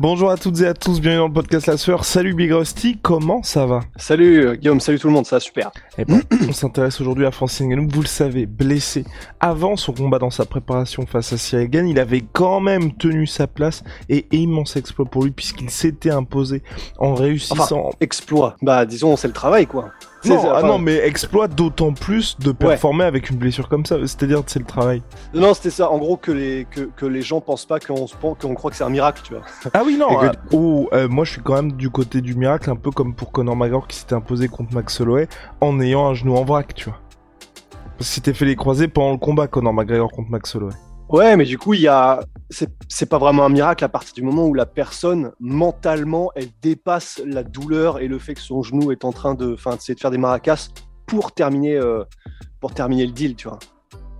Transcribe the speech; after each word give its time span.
Bonjour 0.00 0.30
à 0.30 0.38
toutes 0.38 0.58
et 0.62 0.66
à 0.66 0.72
tous, 0.72 0.98
bienvenue 0.98 1.18
dans 1.18 1.26
le 1.28 1.34
podcast 1.34 1.66
La 1.66 1.76
Sueur. 1.76 2.06
Salut 2.06 2.32
Big 2.32 2.50
Rusty, 2.50 2.96
comment 3.02 3.42
ça 3.42 3.66
va? 3.66 3.80
Salut 3.96 4.46
euh, 4.46 4.54
Guillaume, 4.54 4.80
salut 4.80 4.98
tout 4.98 5.08
le 5.08 5.12
monde, 5.12 5.26
ça 5.26 5.36
va 5.36 5.40
super. 5.40 5.70
Eh 5.98 6.06
ben, 6.06 6.22
on 6.48 6.52
s'intéresse 6.54 7.02
aujourd'hui 7.02 7.26
à 7.26 7.30
Francis 7.30 7.66
Ngannou, 7.66 7.86
vous 7.86 8.00
le 8.00 8.06
savez, 8.06 8.46
blessé. 8.46 9.04
Avant 9.40 9.76
son 9.76 9.92
combat 9.92 10.18
dans 10.18 10.30
sa 10.30 10.46
préparation 10.46 11.04
face 11.04 11.34
à 11.34 11.36
Cyril 11.36 11.68
Gann, 11.68 11.86
il 11.86 11.98
avait 11.98 12.24
quand 12.32 12.60
même 12.60 12.94
tenu 12.94 13.26
sa 13.26 13.46
place 13.46 13.84
et 14.08 14.24
immense 14.32 14.74
exploit 14.76 15.04
pour 15.04 15.24
lui 15.24 15.32
puisqu'il 15.32 15.68
s'était 15.68 16.10
imposé 16.10 16.62
en 16.96 17.12
réussissant... 17.12 17.60
Enfin, 17.60 17.96
exploit, 18.00 18.56
bah 18.62 18.86
disons 18.86 19.18
c'est 19.18 19.28
le 19.28 19.34
travail 19.34 19.66
quoi. 19.66 19.90
Non, 20.24 20.52
ah 20.54 20.62
non, 20.62 20.78
mais 20.78 20.96
exploit 20.96 21.48
d'autant 21.48 21.92
plus 21.92 22.38
de 22.38 22.52
performer 22.52 23.04
avec 23.04 23.30
une 23.30 23.36
blessure 23.38 23.68
comme 23.68 23.86
ça, 23.86 23.96
c'est-à-dire 24.02 24.42
c'est 24.46 24.58
le 24.58 24.66
travail. 24.66 25.02
Non, 25.32 25.54
c'était 25.54 25.70
ça, 25.70 25.90
en 25.90 25.96
gros 25.98 26.16
que 26.18 26.30
les, 26.30 26.66
que, 26.70 26.90
que 26.94 27.06
les 27.06 27.22
gens 27.22 27.40
pensent 27.40 27.64
pas 27.64 27.80
qu'on 27.80 28.06
qu'on 28.38 28.54
croit 28.54 28.70
que 28.70 28.76
c'est 28.76 28.84
un 28.84 28.90
miracle, 28.90 29.22
tu 29.24 29.32
vois. 29.34 29.42
Ah 29.72 29.82
oui, 29.84 29.96
non, 29.96 30.14
que- 30.16 30.26
euh, 30.26 30.32
oh, 30.52 30.88
euh, 30.92 31.08
moi 31.08 31.24
je 31.24 31.32
suis 31.32 31.40
quand 31.42 31.54
même 31.54 31.72
du 31.72 31.88
côté 31.90 32.20
du 32.20 32.34
miracle, 32.34 32.68
un 32.70 32.76
peu 32.76 32.90
comme 32.90 33.14
pour 33.14 33.32
Conor 33.32 33.56
McGregor 33.56 33.86
qui 33.88 33.96
s'était 33.96 34.14
imposé 34.14 34.48
contre 34.48 34.74
Max 34.74 35.00
Holloway 35.00 35.26
en 35.60 35.80
ayant 35.80 36.06
un 36.08 36.14
genou 36.14 36.36
en 36.36 36.44
vrac, 36.44 36.74
tu 36.74 36.86
vois. 36.90 36.98
Parce 37.96 38.08
que 38.10 38.14
s'était 38.14 38.34
fait 38.34 38.44
les 38.46 38.56
croisés 38.56 38.88
pendant 38.88 39.12
le 39.12 39.18
combat, 39.18 39.46
Conor 39.46 39.72
McGregor 39.72 40.10
contre 40.12 40.30
Max 40.30 40.54
Holloway. 40.54 40.74
Ouais, 41.10 41.36
mais 41.36 41.44
du 41.44 41.58
coup, 41.58 41.74
il 41.74 41.80
y 41.80 41.88
a. 41.88 42.20
C'est 42.50 43.08
pas 43.08 43.18
vraiment 43.18 43.44
un 43.44 43.48
miracle 43.48 43.84
à 43.84 43.88
partir 43.88 44.14
du 44.14 44.22
moment 44.22 44.46
où 44.46 44.54
la 44.54 44.66
personne, 44.66 45.32
mentalement, 45.40 46.30
elle 46.36 46.48
dépasse 46.62 47.20
la 47.26 47.42
douleur 47.42 47.98
et 47.98 48.06
le 48.06 48.18
fait 48.18 48.34
que 48.34 48.40
son 48.40 48.62
genou 48.62 48.92
est 48.92 49.04
en 49.04 49.12
train 49.12 49.34
de, 49.34 49.56
de 49.56 49.98
faire 49.98 50.10
des 50.10 50.18
maracas 50.18 50.68
pour 51.06 51.32
terminer, 51.32 51.76
euh, 51.76 52.04
pour 52.60 52.72
terminer 52.72 53.06
le 53.06 53.12
deal, 53.12 53.34
tu 53.34 53.48
vois. 53.48 53.58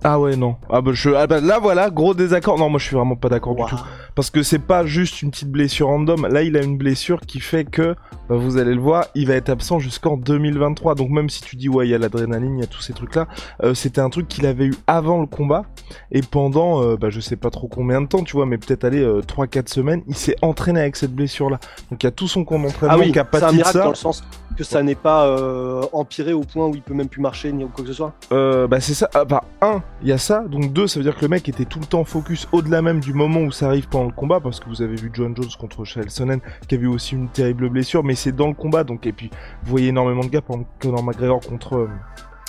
Ah 0.03 0.19
ouais, 0.19 0.35
non. 0.35 0.57
Ah 0.69 0.81
bah, 0.81 0.91
je... 0.93 1.11
ah 1.11 1.27
bah, 1.27 1.39
là 1.39 1.59
voilà, 1.59 1.89
gros 1.89 2.13
désaccord. 2.13 2.57
Non, 2.57 2.69
moi 2.69 2.79
je 2.79 2.87
suis 2.87 2.95
vraiment 2.95 3.15
pas 3.15 3.29
d'accord 3.29 3.55
du 3.55 3.63
tout. 3.63 3.79
Parce 4.15 4.29
que 4.29 4.43
c'est 4.43 4.59
pas 4.59 4.85
juste 4.85 5.21
une 5.21 5.31
petite 5.31 5.49
blessure 5.49 5.87
random. 5.87 6.27
Là, 6.27 6.43
il 6.43 6.57
a 6.57 6.61
une 6.61 6.77
blessure 6.77 7.21
qui 7.21 7.39
fait 7.39 7.65
que, 7.65 7.95
bah, 8.29 8.35
vous 8.35 8.57
allez 8.57 8.73
le 8.73 8.81
voir, 8.81 9.05
il 9.15 9.27
va 9.27 9.35
être 9.35 9.49
absent 9.49 9.79
jusqu'en 9.79 10.17
2023. 10.17 10.95
Donc 10.95 11.09
même 11.09 11.29
si 11.29 11.41
tu 11.41 11.55
dis, 11.55 11.69
ouais, 11.69 11.87
il 11.87 11.91
y 11.91 11.95
a 11.95 11.97
l'adrénaline, 11.97 12.57
il 12.57 12.61
y 12.61 12.63
a 12.63 12.67
tous 12.67 12.81
ces 12.81 12.93
trucs-là, 12.93 13.27
euh, 13.63 13.73
c'était 13.73 14.01
un 14.01 14.09
truc 14.09 14.27
qu'il 14.27 14.45
avait 14.45 14.65
eu 14.65 14.75
avant 14.87 15.19
le 15.19 15.27
combat. 15.27 15.63
Et 16.11 16.21
pendant, 16.21 16.83
euh, 16.83 16.97
bah, 16.97 17.09
je 17.09 17.19
sais 17.19 17.35
pas 17.35 17.49
trop 17.49 17.67
combien 17.67 18.01
de 18.01 18.07
temps, 18.07 18.23
tu 18.23 18.35
vois, 18.35 18.45
mais 18.45 18.57
peut-être 18.57 18.83
aller 18.83 19.03
3-4 19.27 19.69
semaines, 19.69 20.03
il 20.07 20.15
s'est 20.15 20.35
entraîné 20.41 20.81
avec 20.81 20.95
cette 20.95 21.13
blessure-là. 21.13 21.59
Donc 21.89 22.03
il 22.03 22.05
y 22.05 22.09
a 22.09 22.11
tout 22.11 22.27
son 22.27 22.43
camp 22.43 22.59
d'entraînement 22.59 22.95
Ah 22.95 22.99
oui, 22.99 23.11
qui 23.11 23.19
a 23.19 23.27
c'est 23.31 23.37
un 23.37 23.39
pâti 23.39 23.51
de 23.51 23.57
miracle 23.57 23.77
ça. 23.77 23.83
dans 23.83 23.89
le 23.89 23.95
sens 23.95 24.23
que 24.55 24.63
ça 24.63 24.83
n'est 24.83 24.95
pas 24.95 25.27
euh, 25.27 25.83
empiré 25.93 26.33
au 26.33 26.41
point 26.41 26.67
où 26.67 26.75
il 26.75 26.81
peut 26.81 26.93
même 26.93 27.07
plus 27.07 27.21
marcher 27.21 27.51
ni 27.51 27.65
quoi 27.67 27.83
que 27.83 27.87
ce 27.87 27.93
soit. 27.93 28.13
Euh, 28.31 28.67
bah 28.67 28.79
c'est 28.79 28.93
ça. 28.93 29.09
Ah, 29.13 29.25
bah 29.25 29.43
un, 29.61 29.81
il 30.01 30.09
y 30.09 30.11
a 30.11 30.17
ça. 30.17 30.41
Donc 30.41 30.73
deux, 30.73 30.87
ça 30.87 30.99
veut 30.99 31.03
dire 31.03 31.15
que 31.15 31.21
le 31.21 31.29
mec 31.29 31.47
était 31.49 31.65
tout 31.65 31.79
le 31.79 31.85
temps 31.85 32.03
focus 32.03 32.47
au-delà 32.51 32.81
même 32.81 32.99
du 32.99 33.13
moment 33.13 33.41
où 33.41 33.51
ça 33.51 33.67
arrive 33.67 33.87
pendant 33.87 34.00
le 34.05 34.11
combat, 34.11 34.39
parce 34.39 34.59
que 34.59 34.69
vous 34.69 34.81
avez 34.81 34.95
vu 34.95 35.09
John 35.13 35.35
Jones 35.35 35.49
contre 35.59 35.85
Sonnen 35.85 36.39
qui 36.67 36.75
a 36.75 36.77
eu 36.77 36.87
aussi 36.87 37.15
une 37.15 37.29
terrible 37.29 37.69
blessure, 37.69 38.03
mais 38.03 38.15
c'est 38.15 38.31
dans 38.31 38.47
le 38.47 38.53
combat. 38.53 38.83
Donc 38.83 39.05
et 39.05 39.11
puis 39.11 39.29
vous 39.63 39.71
voyez 39.71 39.89
énormément 39.89 40.23
de 40.23 40.29
gars, 40.29 40.41
par 40.41 40.57
exemple 40.57 40.71
Conor 40.79 41.03
McGregor 41.03 41.41
contre 41.41 41.75
euh, 41.75 41.89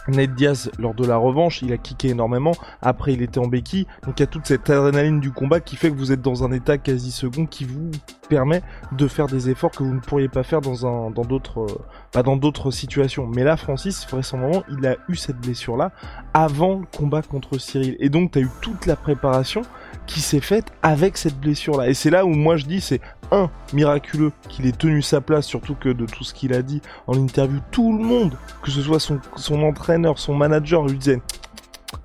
Ned 0.09 0.34
Diaz 0.34 0.71
lors 0.78 0.94
de 0.94 1.06
la 1.06 1.16
revanche, 1.16 1.62
il 1.62 1.72
a 1.72 1.77
kické 1.77 2.09
énormément. 2.09 2.53
Après, 2.81 3.12
il 3.12 3.22
était 3.22 3.38
en 3.38 3.47
béquille. 3.47 3.87
Donc 4.04 4.19
il 4.19 4.22
y 4.22 4.25
a 4.25 4.27
toute 4.27 4.47
cette 4.47 4.69
adrénaline 4.69 5.21
du 5.21 5.31
combat 5.31 5.60
qui 5.60 5.77
fait 5.77 5.91
que 5.91 5.97
vous 5.97 6.12
êtes 6.12 6.21
dans 6.21 6.44
un 6.44 6.53
état 6.53 6.78
quasi 6.78 7.12
second 7.12 7.47
qui 7.47 7.65
vous 7.65 7.91
permet 8.28 8.62
de 8.93 9.06
faire 9.06 9.27
des 9.27 9.50
efforts 9.50 9.71
que 9.71 9.82
vous 9.82 9.94
ne 9.94 10.00
pourriez 10.00 10.28
pas 10.28 10.43
faire 10.43 10.60
dans 10.60 10.87
un 10.87 11.10
dans 11.10 11.25
d'autres 11.25 11.60
euh, 11.60 11.84
pas 12.10 12.22
dans 12.22 12.37
d'autres 12.37 12.71
situations. 12.71 13.27
Mais 13.27 13.44
là, 13.44 13.56
Francis, 13.56 14.06
vraisemblablement, 14.09 14.65
il 14.71 14.84
a 14.87 14.97
eu 15.09 15.15
cette 15.15 15.38
blessure-là 15.38 15.93
avant 16.34 16.81
le 16.81 16.87
combat 16.97 17.22
contre 17.22 17.59
Cyril. 17.59 17.97
Et 18.00 18.09
donc, 18.09 18.32
tu 18.32 18.38
as 18.38 18.43
eu 18.43 18.50
toute 18.60 18.87
la 18.87 18.97
préparation 18.97 19.62
qui 20.07 20.21
s'est 20.21 20.41
faite 20.41 20.67
avec 20.83 21.17
cette 21.17 21.39
blessure-là. 21.39 21.89
Et 21.89 21.95
c'est 21.95 22.11
là 22.11 22.25
où 22.25 22.31
moi 22.31 22.57
je 22.57 22.67
dis, 22.67 22.81
c'est 22.81 23.01
un, 23.31 23.51
miraculeux 23.73 24.33
qu'il 24.49 24.67
ait 24.67 24.73
tenu 24.73 25.03
sa 25.03 25.21
place, 25.21 25.47
surtout 25.47 25.75
que 25.75 25.89
de 25.89 26.07
tout 26.07 26.25
ce 26.25 26.35
qu'il 26.35 26.53
a 26.53 26.63
dit 26.63 26.83
en 27.07 27.15
interview, 27.15 27.61
tout 27.71 27.97
le 27.97 28.05
monde, 28.05 28.37
que 28.63 28.71
ce 28.71 28.83
soit 28.83 29.01
son, 29.01 29.21
son 29.37 29.63
entraîneur, 29.63 30.19
son 30.19 30.35
manager, 30.35 30.87
lui 30.87 30.99
disait 30.99 31.21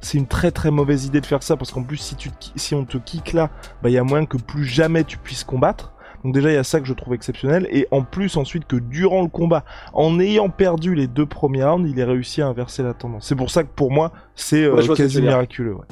c'est 0.02 0.18
une 0.18 0.28
très 0.28 0.52
très 0.52 0.72
mauvaise 0.72 1.06
idée 1.06 1.22
de 1.22 1.26
faire 1.26 1.44
ça 1.44 1.56
parce 1.56 1.72
qu'en 1.72 1.84
plus 1.84 1.98
si 1.98 2.16
tu 2.16 2.30
te 2.30 2.48
si 2.56 2.76
on 2.76 2.86
te 2.86 2.98
kick 2.98 3.34
là, 3.34 3.50
bah 3.82 3.90
il 3.90 3.94
y 3.94 3.98
a 3.98 4.04
moyen 4.04 4.26
que 4.26 4.38
plus 4.38 4.66
jamais 4.66 5.04
tu 5.04 5.18
puisses 5.18 5.44
combattre. 5.44 5.94
Donc 6.24 6.34
déjà 6.34 6.50
il 6.50 6.56
y 6.56 6.58
a 6.58 6.64
ça 6.64 6.80
que 6.80 6.86
je 6.86 6.94
trouve 6.94 7.14
exceptionnel 7.14 7.68
et 7.72 7.88
en 7.92 8.04
plus 8.04 8.38
ensuite 8.38 8.66
que 8.66 8.76
durant 8.76 9.22
le 9.22 9.28
combat, 9.28 9.64
en 9.94 10.20
ayant 10.20 10.50
perdu 10.50 10.96
les 10.96 11.08
deux 11.08 11.26
premiers 11.26 11.64
rounds, 11.64 11.90
il 11.90 12.00
ait 12.00 12.04
réussi 12.04 12.42
à 12.42 12.48
inverser 12.48 12.84
la 12.84 12.94
tendance. 12.94 13.28
C'est 13.28 13.36
pour 13.36 13.50
ça 13.52 13.64
que 13.64 13.70
pour 13.74 13.92
moi 13.92 14.12
c'est 14.36 14.64
euh, 14.64 14.76
Ouais, 14.76 14.96
quasi 14.96 15.22
miraculeux. 15.22 15.76
ouais. 15.76 15.86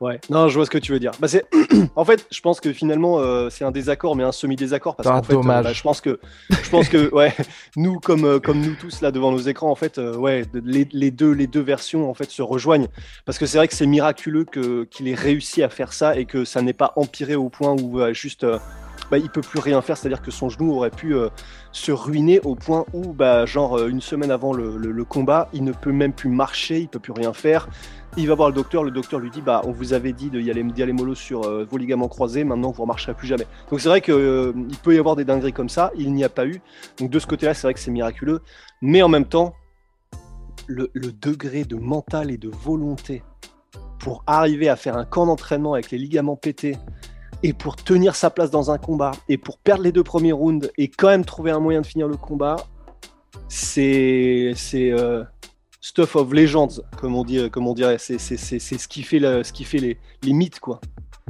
Ouais, 0.00 0.18
non, 0.30 0.48
je 0.48 0.54
vois 0.54 0.64
ce 0.64 0.70
que 0.70 0.78
tu 0.78 0.92
veux 0.92 0.98
dire. 0.98 1.12
Bah, 1.20 1.28
c'est... 1.28 1.44
en 1.94 2.04
fait, 2.06 2.26
je 2.30 2.40
pense 2.40 2.58
que 2.58 2.72
finalement, 2.72 3.18
euh, 3.18 3.50
c'est 3.50 3.64
un 3.64 3.70
désaccord, 3.70 4.16
mais 4.16 4.24
un 4.24 4.32
semi-désaccord. 4.32 4.96
Parce 4.96 5.06
Ah, 5.08 5.20
qu'en 5.20 5.22
fait, 5.22 5.34
euh, 5.34 5.42
bah, 5.42 5.72
je 5.72 5.82
pense 5.82 6.00
que, 6.00 6.18
je 6.50 6.70
pense 6.70 6.88
que, 6.88 7.10
ouais, 7.14 7.34
nous, 7.76 8.00
comme, 8.00 8.24
euh, 8.24 8.38
comme 8.40 8.60
nous 8.60 8.74
tous 8.76 9.02
là 9.02 9.10
devant 9.10 9.30
nos 9.30 9.38
écrans, 9.38 9.70
en 9.70 9.74
fait, 9.74 9.98
euh, 9.98 10.16
ouais, 10.16 10.44
les, 10.64 10.88
les 10.92 11.10
deux, 11.10 11.32
les 11.32 11.46
deux 11.46 11.60
versions 11.60 12.08
en 12.08 12.14
fait 12.14 12.30
se 12.30 12.40
rejoignent. 12.40 12.88
Parce 13.26 13.38
que 13.38 13.44
c'est 13.44 13.58
vrai 13.58 13.68
que 13.68 13.74
c'est 13.74 13.86
miraculeux 13.86 14.44
que, 14.46 14.84
qu'il 14.84 15.06
ait 15.06 15.14
réussi 15.14 15.62
à 15.62 15.68
faire 15.68 15.92
ça 15.92 16.16
et 16.16 16.24
que 16.24 16.46
ça 16.46 16.62
n'ait 16.62 16.72
pas 16.72 16.92
empiré 16.96 17.34
au 17.34 17.50
point 17.50 17.72
où 17.78 18.00
euh, 18.00 18.14
juste, 18.14 18.44
euh, 18.44 18.58
bah, 19.10 19.18
il 19.18 19.30
peut 19.30 19.40
plus 19.40 19.60
rien 19.60 19.80
faire. 19.82 19.96
C'est-à-dire 19.96 20.22
que 20.22 20.30
son 20.30 20.48
genou 20.48 20.72
aurait 20.72 20.90
pu 20.90 21.14
euh, 21.14 21.28
se 21.72 21.92
ruiner 21.92 22.40
au 22.40 22.54
point 22.54 22.84
où, 22.92 23.12
bah, 23.12 23.46
genre, 23.46 23.78
euh, 23.78 23.88
une 23.88 24.00
semaine 24.00 24.30
avant 24.30 24.52
le, 24.52 25.04
combat, 25.04 25.48
il 25.52 25.64
ne 25.64 25.72
peut 25.72 25.92
même 25.92 26.12
plus 26.12 26.30
marcher, 26.30 26.80
il 26.80 26.88
peut 26.88 26.98
plus 26.98 27.12
rien 27.12 27.32
faire. 27.32 27.68
Il 28.16 28.26
va 28.26 28.34
voir 28.34 28.48
le 28.48 28.54
docteur, 28.54 28.82
le 28.82 28.90
docteur 28.90 29.20
lui 29.20 29.30
dit 29.30 29.40
bah 29.40 29.62
on 29.64 29.70
vous 29.70 29.92
avait 29.92 30.12
dit 30.12 30.30
de 30.30 30.40
y 30.40 30.50
aller 30.50 30.64
d'y 30.64 30.82
aller 30.82 30.92
mollo 30.92 31.14
sur 31.14 31.44
euh, 31.44 31.64
vos 31.64 31.76
ligaments 31.76 32.08
croisés, 32.08 32.42
maintenant 32.42 32.70
vous 32.70 32.78
ne 32.78 32.82
remarcherez 32.82 33.14
plus 33.14 33.28
jamais. 33.28 33.46
Donc 33.70 33.80
c'est 33.80 33.88
vrai 33.88 34.00
que 34.00 34.10
euh, 34.10 34.52
il 34.68 34.76
peut 34.78 34.94
y 34.94 34.98
avoir 34.98 35.14
des 35.14 35.24
dingueries 35.24 35.52
comme 35.52 35.68
ça, 35.68 35.92
il 35.96 36.12
n'y 36.12 36.24
a 36.24 36.28
pas 36.28 36.44
eu. 36.44 36.60
Donc 36.98 37.10
de 37.10 37.18
ce 37.20 37.26
côté-là, 37.28 37.54
c'est 37.54 37.68
vrai 37.68 37.74
que 37.74 37.80
c'est 37.80 37.92
miraculeux, 37.92 38.40
mais 38.82 39.00
en 39.02 39.08
même 39.08 39.26
temps, 39.26 39.54
le, 40.66 40.90
le 40.92 41.12
degré 41.12 41.64
de 41.64 41.76
mental 41.76 42.32
et 42.32 42.36
de 42.36 42.48
volonté 42.48 43.22
pour 44.00 44.24
arriver 44.26 44.68
à 44.68 44.74
faire 44.74 44.96
un 44.96 45.04
camp 45.04 45.26
d'entraînement 45.26 45.74
avec 45.74 45.92
les 45.92 45.98
ligaments 45.98 46.36
pétés 46.36 46.76
et 47.42 47.52
pour 47.52 47.76
tenir 47.76 48.14
sa 48.14 48.30
place 48.30 48.50
dans 48.50 48.70
un 48.70 48.78
combat 48.78 49.12
et 49.28 49.38
pour 49.38 49.58
perdre 49.58 49.82
les 49.82 49.92
deux 49.92 50.04
premiers 50.04 50.32
rounds 50.32 50.70
et 50.76 50.88
quand 50.88 51.08
même 51.08 51.24
trouver 51.24 51.50
un 51.50 51.60
moyen 51.60 51.80
de 51.80 51.86
finir 51.86 52.08
le 52.08 52.16
combat, 52.16 52.56
c'est 53.48 54.52
c'est 54.56 54.90
euh, 54.90 55.24
stuff 55.80 56.16
of 56.16 56.32
legends 56.32 56.80
comme 56.96 57.14
on 57.14 57.24
dit 57.24 57.50
comme 57.50 57.66
on 57.66 57.74
dirait 57.74 57.98
c'est 57.98 58.18
c'est 58.18 58.36
c'est 58.36 58.58
c'est 58.58 58.78
ce 58.78 58.88
qui 58.88 59.02
fait 59.02 59.18
le, 59.18 59.42
ce 59.42 59.52
qui 59.52 59.64
fait 59.64 59.78
les, 59.78 59.98
les 60.22 60.32
mythes 60.32 60.60
quoi 60.60 60.80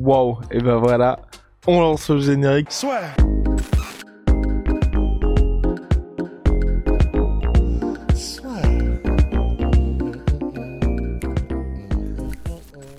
Waouh, 0.00 0.38
et 0.50 0.60
ben 0.60 0.76
voilà, 0.76 1.21
on 1.66 1.81
lance 1.81 2.09
le 2.09 2.21
générique. 2.21 2.71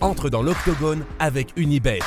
entre 0.02 0.30
dans 0.30 0.42
l'octogone 0.42 1.04
avec 1.20 1.54
Unibet. 1.56 2.00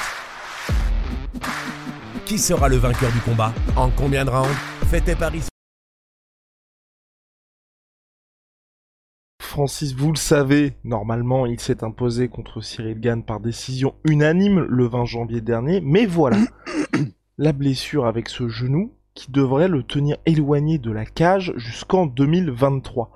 Qui 2.27 2.39
sera 2.39 2.71
le 2.71 2.77
vainqueur 2.77 3.13
du 3.13 3.21
combat 3.21 3.53
En 3.77 3.91
combien 3.91 4.25
de 4.25 4.31
rounds 4.31 4.49
Fais 4.87 5.03
tes 5.03 5.15
paris. 5.15 5.43
Francis, 9.43 9.95
vous 9.95 10.11
le 10.11 10.17
savez, 10.17 10.73
normalement, 10.85 11.45
il 11.45 11.61
s'est 11.61 11.85
imposé 11.85 12.29
contre 12.29 12.63
Cyril 12.63 12.99
Gann 12.99 13.23
par 13.23 13.41
décision 13.41 13.95
unanime 14.05 14.61
le 14.61 14.87
20 14.87 15.05
janvier 15.05 15.43
dernier, 15.43 15.83
mais 15.83 16.07
voilà, 16.07 16.39
la 17.39 17.53
blessure 17.53 18.07
avec 18.07 18.31
ce 18.31 18.49
genou 18.49 18.95
qui 19.13 19.31
devrait 19.31 19.69
le 19.69 19.83
tenir 19.83 20.17
éloigné 20.25 20.79
de 20.79 20.91
la 20.91 21.05
cage 21.05 21.53
jusqu'en 21.57 22.07
2023. 22.07 23.13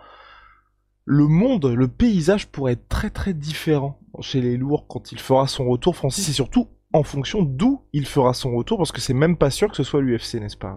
Le 1.06 1.26
monde, 1.26 1.64
le 1.64 1.88
paysage 1.88 2.46
pourrait 2.49 2.72
être 2.75 2.88
très 2.88 3.08
très 3.08 3.32
différent 3.32 3.99
chez 4.20 4.43
les 4.43 4.58
lourds 4.58 4.87
quand 4.87 5.12
il 5.12 5.19
fera 5.19 5.49
son 5.49 5.66
retour, 5.66 5.96
Francis, 5.96 6.28
et 6.28 6.34
surtout 6.34 6.69
en 6.93 7.02
fonction 7.02 7.43
d'où 7.43 7.82
il 7.93 8.06
fera 8.06 8.35
son 8.35 8.55
retour, 8.55 8.79
parce 8.79 8.93
que 8.93 9.00
c'est 9.00 9.14
même 9.14 9.37
pas 9.37 9.50
sûr 9.50 9.70
que 9.70 9.76
ce 9.76 9.82
soit 9.82 10.00
l'UFC, 10.00 10.35
n'est-ce 10.35 10.56
pas 10.56 10.76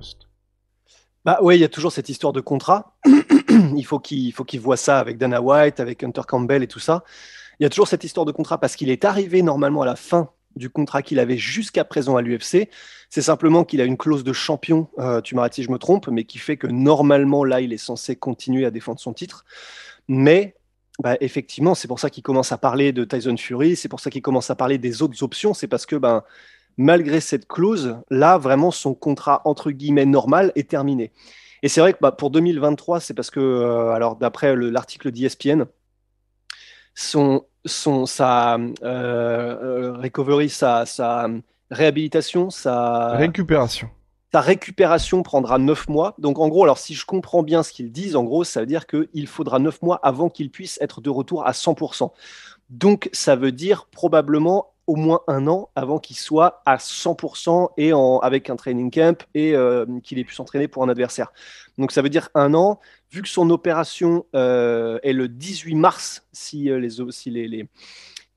bah 1.23 1.37
il 1.51 1.59
y 1.59 1.63
a 1.63 1.69
toujours 1.69 1.91
cette 1.91 2.09
histoire 2.09 2.33
de 2.33 2.41
contrat 2.41 2.97
il 3.05 3.85
faut 3.85 3.99
qu'il 3.99 4.25
il 4.25 4.31
faut 4.31 4.43
qu'il 4.43 4.59
voit 4.59 4.75
ça 4.75 4.97
avec 4.97 5.19
Dana 5.19 5.39
White 5.39 5.79
avec 5.79 6.03
Hunter 6.03 6.23
Campbell 6.27 6.63
et 6.63 6.67
tout 6.67 6.79
ça 6.79 7.03
il 7.59 7.63
y 7.63 7.67
a 7.67 7.69
toujours 7.69 7.87
cette 7.87 8.03
histoire 8.03 8.25
de 8.25 8.31
contrat 8.31 8.57
parce 8.57 8.75
qu'il 8.75 8.89
est 8.89 9.05
arrivé 9.05 9.43
normalement 9.43 9.83
à 9.83 9.85
la 9.85 9.95
fin 9.95 10.31
du 10.55 10.69
contrat 10.69 11.01
qu'il 11.01 11.19
avait 11.19 11.37
jusqu'à 11.37 11.85
présent 11.85 12.17
à 12.17 12.21
l'UFC. 12.21 12.69
C'est 13.09 13.21
simplement 13.21 13.63
qu'il 13.63 13.81
a 13.81 13.85
une 13.85 13.97
clause 13.97 14.23
de 14.23 14.33
champion, 14.33 14.89
euh, 14.97 15.21
tu 15.21 15.35
m'arrêtes 15.35 15.53
si 15.53 15.63
je 15.63 15.71
me 15.71 15.77
trompe, 15.77 16.07
mais 16.07 16.23
qui 16.23 16.39
fait 16.39 16.57
que 16.57 16.67
normalement, 16.67 17.43
là, 17.43 17.61
il 17.61 17.71
est 17.71 17.77
censé 17.77 18.15
continuer 18.15 18.65
à 18.65 18.71
défendre 18.71 18.99
son 18.99 19.13
titre. 19.13 19.45
Mais 20.07 20.55
bah, 21.01 21.17
effectivement, 21.19 21.73
c'est 21.73 21.87
pour 21.87 21.99
ça 21.99 22.09
qu'il 22.09 22.23
commence 22.23 22.51
à 22.51 22.57
parler 22.57 22.91
de 22.91 23.03
Tyson 23.03 23.35
Fury, 23.35 23.75
c'est 23.75 23.89
pour 23.89 23.99
ça 23.99 24.09
qu'il 24.09 24.21
commence 24.21 24.49
à 24.51 24.55
parler 24.55 24.77
des 24.77 25.01
autres 25.01 25.23
options, 25.23 25.53
c'est 25.53 25.67
parce 25.67 25.85
que 25.85 25.95
ben, 25.95 26.23
malgré 26.77 27.19
cette 27.19 27.47
clause, 27.47 27.97
là, 28.09 28.37
vraiment, 28.37 28.71
son 28.71 28.93
contrat, 28.93 29.41
entre 29.45 29.71
guillemets, 29.71 30.05
normal 30.05 30.51
est 30.55 30.69
terminé. 30.69 31.11
Et 31.63 31.69
c'est 31.69 31.81
vrai 31.81 31.93
que 31.93 31.99
bah, 32.01 32.11
pour 32.11 32.29
2023, 32.29 32.99
c'est 32.99 33.13
parce 33.13 33.31
que, 33.31 33.39
euh, 33.39 33.91
alors 33.91 34.15
d'après 34.15 34.55
l'article 34.55 35.11
d'ESPN, 35.11 35.63
son, 36.93 37.45
son, 37.65 38.05
sa 38.05 38.55
euh, 38.55 38.67
euh, 38.83 39.93
recovery, 39.93 40.49
sa, 40.49 40.85
sa 40.85 41.27
réhabilitation, 41.71 42.49
sa 42.49 43.15
récupération. 43.17 43.89
Sa 44.33 44.39
récupération 44.39 45.23
prendra 45.23 45.57
neuf 45.57 45.89
mois. 45.89 46.15
Donc 46.17 46.39
en 46.39 46.47
gros, 46.47 46.63
alors 46.63 46.77
si 46.77 46.93
je 46.93 47.05
comprends 47.05 47.43
bien 47.43 47.63
ce 47.63 47.73
qu'ils 47.73 47.91
disent, 47.91 48.15
en 48.15 48.23
gros, 48.23 48.45
ça 48.45 48.61
veut 48.61 48.65
dire 48.65 48.87
qu'il 48.87 49.27
faudra 49.27 49.59
neuf 49.59 49.81
mois 49.81 49.99
avant 50.03 50.29
qu'il 50.29 50.49
puisse 50.49 50.79
être 50.81 51.01
de 51.01 51.09
retour 51.09 51.45
à 51.45 51.51
100%. 51.51 52.11
Donc 52.69 53.09
ça 53.11 53.35
veut 53.35 53.51
dire 53.51 53.87
probablement 53.91 54.71
au 54.87 54.95
moins 54.95 55.21
un 55.27 55.47
an 55.47 55.69
avant 55.75 55.99
qu'il 55.99 56.17
soit 56.17 56.61
à 56.65 56.77
100% 56.77 57.71
et 57.77 57.91
avec 58.21 58.49
un 58.49 58.55
training 58.55 58.89
camp 58.89 59.25
et 59.33 59.53
euh, 59.53 59.85
qu'il 60.01 60.17
ait 60.17 60.23
pu 60.23 60.33
s'entraîner 60.33 60.67
pour 60.67 60.83
un 60.83 60.89
adversaire. 60.89 61.31
Donc 61.77 61.91
ça 61.91 62.01
veut 62.01 62.09
dire 62.09 62.29
un 62.33 62.53
an, 62.53 62.79
vu 63.11 63.21
que 63.21 63.29
son 63.29 63.49
opération 63.49 64.25
euh, 64.35 64.97
est 65.03 65.13
le 65.13 65.27
18 65.27 65.75
mars, 65.75 66.25
si 66.31 66.69
euh, 66.69 66.79
les, 66.79 66.89
si 67.11 67.29
les 67.29 67.67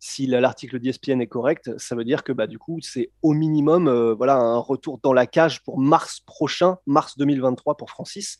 si 0.06 0.26
l'article 0.26 0.80
d'ESPN 0.80 1.22
est 1.22 1.26
correct, 1.26 1.70
ça 1.78 1.96
veut 1.96 2.04
dire 2.04 2.24
que 2.24 2.32
bah, 2.32 2.46
du 2.46 2.58
coup, 2.58 2.78
c'est 2.82 3.10
au 3.22 3.32
minimum 3.32 4.12
voilà, 4.12 4.36
un 4.36 4.58
retour 4.58 4.98
dans 5.02 5.14
la 5.14 5.26
cage 5.26 5.62
pour 5.62 5.78
mars 5.78 6.20
prochain, 6.20 6.76
mars 6.86 7.16
2023 7.16 7.76
pour 7.78 7.88
Francis. 7.88 8.38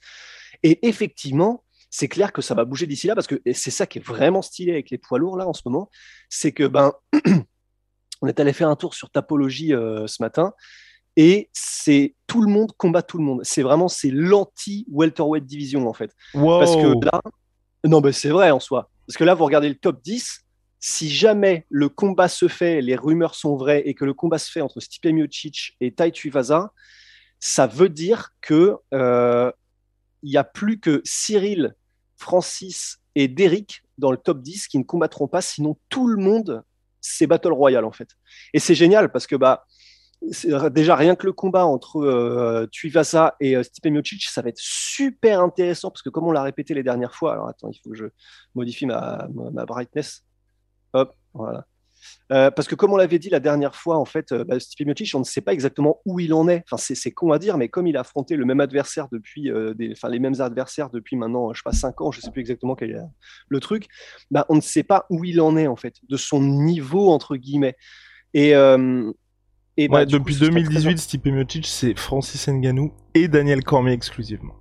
Et 0.63 0.87
effectivement, 0.87 1.65
c'est 1.89 2.09
clair 2.09 2.33
que 2.33 2.43
ça 2.43 2.55
va 2.55 2.65
bouger 2.67 2.87
d'ici 2.87 3.07
là 3.07 3.15
parce 3.15 3.27
que 3.27 3.41
c'est 3.55 3.71
ça 3.71 3.87
qui 3.87 3.99
est 3.99 4.05
vraiment 4.05 4.43
stylé 4.43 4.73
avec 4.73 4.91
les 4.91 4.99
poids 4.99 5.19
lourds 5.19 5.39
là 5.39 5.49
en 5.49 5.55
ce 5.55 5.63
moment, 5.65 5.91
c'est 6.29 6.53
que 6.53 6.67
ben 6.67 6.93
On 8.21 8.27
est 8.27 8.41
allé 8.41 8.53
faire 8.53 8.69
un 8.69 8.77
tour 8.77 8.95
sur 8.95 9.11
Tapologie 9.11 9.75
euh, 9.75 10.07
ce 10.07 10.23
matin 10.23 10.55
et 11.17 11.51
c'est 11.53 12.15
tout 12.27 12.43
le 12.43 12.51
monde 12.51 12.73
combat 12.77 13.03
tout 13.03 13.19
le 13.19 13.25
monde. 13.25 13.41
C'est 13.45 13.63
vraiment 13.63 13.89
c'est 13.89 14.11
l'anti 14.11 14.87
welterweight 14.91 15.45
division 15.45 15.89
en 15.89 15.93
fait. 15.93 16.11
Parce 16.33 16.75
que 16.75 17.05
là, 17.05 17.21
non 17.85 18.01
mais 18.01 18.13
c'est 18.13 18.31
vrai 18.31 18.51
en 18.51 18.61
soi. 18.61 18.91
Parce 19.07 19.17
que 19.17 19.25
là 19.25 19.35
vous 19.35 19.45
regardez 19.45 19.69
le 19.69 19.75
top 19.75 20.03
10. 20.03 20.44
Si 20.87 21.09
jamais 21.09 21.65
le 21.71 21.89
combat 21.89 22.29
se 22.29 22.47
fait, 22.47 22.83
les 22.83 22.95
rumeurs 22.95 23.37
sont 23.37 23.57
vraies 23.57 23.85
et 23.87 23.95
que 23.95 24.05
le 24.05 24.13
combat 24.13 24.37
se 24.37 24.51
fait 24.51 24.61
entre 24.61 24.81
Stipe 24.81 25.07
Miocic 25.07 25.79
et 25.81 25.95
Tai 25.95 26.13
Tuivasa, 26.13 26.75
ça 27.41 27.67
veut 27.67 27.89
dire 27.89 28.33
que 28.43 28.77
euh, 28.93 29.51
il 30.23 30.29
n'y 30.29 30.37
a 30.37 30.45
plus 30.45 30.79
que 30.81 31.01
Cyril, 31.03 31.75
Francis 32.19 32.99
et 33.15 33.29
Derrick 33.29 33.83
dans 33.97 34.11
le 34.11 34.19
top 34.19 34.43
10 34.43 34.69
qui 34.69 34.77
ne 34.77 34.85
combattront 34.85 35.27
pas, 35.27 35.41
sinon 35.41 35.79
tout 35.89 36.07
le 36.07 36.23
monde 36.23 36.63
c'est 37.01 37.27
Battle 37.27 37.55
Royale 37.55 37.87
en 37.87 37.93
fait. 37.93 38.11
Et 38.53 38.59
c'est 38.59 38.75
génial 38.75 39.11
parce 39.11 39.27
que 39.27 39.37
bah, 39.37 39.65
déjà 40.71 40.97
rien 40.97 41.17
que 41.17 41.25
le 41.25 41.33
combat 41.33 41.65
entre 41.65 41.97
euh, 42.03 42.67
Tuivasa 42.67 43.37
et 43.41 43.57
euh, 43.57 43.63
Stipe 43.63 43.87
Miocic, 43.87 44.25
ça 44.25 44.43
va 44.43 44.51
être 44.51 44.61
super 44.61 45.41
intéressant 45.41 45.91
parce 45.91 46.03
que 46.03 46.11
comme 46.11 46.27
on 46.27 46.33
l'a 46.33 46.43
répété 46.43 46.75
les 46.75 46.83
dernières 46.83 47.15
fois, 47.15 47.33
alors 47.33 47.49
attends, 47.49 47.71
il 47.71 47.81
faut 47.83 47.89
que 47.89 47.97
je 47.97 48.05
modifie 48.55 48.85
ma 48.85 49.29
brightness. 49.67 50.25
Hop, 50.95 51.15
voilà. 51.35 51.67
Euh, 52.33 52.51
parce 52.51 52.69
que 52.69 52.75
comme 52.75 52.93
on 52.93 52.97
l'avait 52.97 53.19
dit 53.19 53.29
la 53.29 53.41
dernière 53.41 53.75
fois, 53.75 53.99
en 53.99 54.05
fait, 54.05 54.33
euh, 54.33 54.45
bah, 54.45 54.59
Stipe 54.59 54.87
Miocic, 54.87 55.15
on 55.15 55.21
ne 55.21 55.25
sait 55.25 55.41
pas 55.41 55.53
exactement 55.53 56.01
où 56.05 56.21
il 56.21 56.33
en 56.33 56.49
est. 56.49 56.65
Enfin, 56.71 56.77
c'est 56.79 57.11
con 57.11 57.33
à 57.33 57.39
dire, 57.39 57.59
mais 57.59 57.69
comme 57.69 57.87
il 57.87 57.97
a 57.97 58.01
affronté 58.01 58.37
le 58.37 58.45
même 58.45 58.61
adversaire 58.61 59.09
depuis, 59.13 59.51
euh, 59.51 59.75
des, 59.75 59.93
enfin, 59.93 60.09
les 60.09 60.19
mêmes 60.19 60.41
adversaires 60.41 60.91
depuis 60.91 61.17
maintenant, 61.17 61.53
je 61.53 61.59
sais 61.59 61.65
pas, 61.65 61.73
5 61.73 62.01
ans, 62.01 62.11
je 62.11 62.21
sais 62.21 62.31
plus 62.31 62.41
exactement 62.41 62.75
quel 62.75 62.91
est 62.93 63.01
le 63.49 63.61
truc, 63.61 63.89
bah, 64.31 64.47
on 64.49 64.57
ne 64.57 64.61
sait 64.61 64.83
pas 64.83 65.07
où 65.11 65.25
il 65.25 65.41
en 65.41 65.57
est, 65.57 65.67
en 65.67 65.77
fait, 65.77 65.97
de 66.09 66.17
son 66.17 66.41
niveau, 66.41 67.11
entre 67.11 67.37
guillemets. 67.37 67.77
Et, 68.33 68.51
et 69.77 69.89
bah, 69.89 70.07
depuis 70.07 70.37
2018, 70.37 70.99
Stipe 70.99 71.27
Miocic, 71.27 71.67
c'est 71.67 71.99
Francis 71.99 72.49
Ngannou 72.49 72.93
et 73.15 73.29
Daniel 73.29 73.63
Cormier 73.63 73.93
exclusivement. 73.93 74.55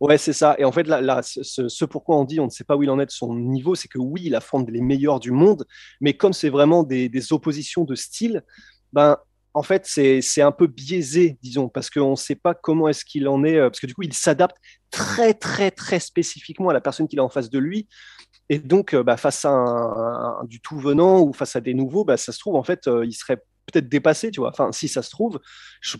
Ouais, 0.00 0.16
c'est 0.16 0.32
ça. 0.32 0.54
Et 0.58 0.64
en 0.64 0.70
fait, 0.70 0.86
là, 0.86 1.20
ce, 1.22 1.84
pourquoi 1.84 2.16
on 2.18 2.24
dit 2.24 2.38
on 2.38 2.44
ne 2.44 2.50
sait 2.50 2.64
pas 2.64 2.76
où 2.76 2.82
il 2.84 2.90
en 2.90 3.00
est 3.00 3.06
de 3.06 3.10
son 3.10 3.34
niveau, 3.34 3.74
c'est 3.74 3.88
que 3.88 3.98
oui, 3.98 4.22
il 4.26 4.34
affronte 4.36 4.70
les 4.70 4.80
meilleurs 4.80 5.18
du 5.18 5.32
monde, 5.32 5.66
mais 6.00 6.16
comme 6.16 6.32
c'est 6.32 6.50
vraiment 6.50 6.84
des, 6.84 7.10
oppositions 7.32 7.84
de 7.84 7.96
style, 7.96 8.44
ben, 8.92 9.18
en 9.54 9.62
fait, 9.64 9.86
c'est 9.86 10.42
un 10.42 10.52
peu 10.52 10.68
biaisé, 10.68 11.36
disons, 11.42 11.68
parce 11.68 11.90
qu'on 11.90 12.12
ne 12.12 12.16
sait 12.16 12.36
pas 12.36 12.54
comment 12.54 12.88
est-ce 12.88 13.04
qu'il 13.04 13.26
en 13.26 13.42
est, 13.42 13.56
euh, 13.56 13.70
parce 13.70 13.80
que 13.80 13.86
du 13.86 13.94
coup, 13.94 14.02
il 14.02 14.12
s'adapte 14.12 14.56
très, 14.90 15.34
très, 15.34 15.72
très 15.72 15.98
spécifiquement 15.98 16.68
à 16.68 16.72
la 16.72 16.80
personne 16.80 17.08
qu'il 17.08 17.18
a 17.18 17.24
en 17.24 17.28
face 17.28 17.50
de 17.50 17.58
lui. 17.58 17.88
Et 18.50 18.60
donc, 18.60 18.94
euh, 18.94 19.02
bah, 19.02 19.16
face 19.16 19.44
à 19.44 19.50
un, 19.50 20.44
du 20.44 20.60
tout 20.60 20.78
venant 20.78 21.20
ou 21.20 21.32
face 21.32 21.56
à 21.56 21.60
des 21.60 21.74
nouveaux, 21.74 22.04
bah, 22.04 22.16
ça 22.16 22.32
se 22.32 22.38
trouve, 22.38 22.54
en 22.54 22.62
fait, 22.62 22.86
euh, 22.86 23.04
il 23.04 23.12
serait 23.12 23.38
peut-être 23.66 23.88
dépassé, 23.88 24.30
tu 24.30 24.40
vois. 24.40 24.50
Enfin, 24.50 24.70
si 24.70 24.86
ça 24.86 25.02
se 25.02 25.10
trouve, 25.10 25.40
je 25.80 25.96